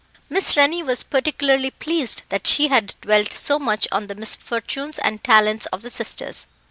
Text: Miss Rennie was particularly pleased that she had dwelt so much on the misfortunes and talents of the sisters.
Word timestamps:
Miss 0.31 0.57
Rennie 0.57 0.81
was 0.81 1.03
particularly 1.03 1.69
pleased 1.69 2.23
that 2.29 2.47
she 2.47 2.69
had 2.69 2.95
dwelt 3.01 3.31
so 3.31 3.59
much 3.59 3.87
on 3.91 4.07
the 4.07 4.15
misfortunes 4.15 4.97
and 4.97 5.23
talents 5.23 5.67
of 5.67 5.83
the 5.83 5.91
sisters. 5.91 6.47